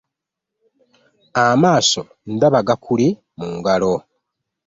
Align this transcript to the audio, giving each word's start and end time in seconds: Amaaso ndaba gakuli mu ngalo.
Amaaso 1.45 2.01
ndaba 2.33 2.59
gakuli 2.67 3.07
mu 3.37 3.47
ngalo. 3.57 3.93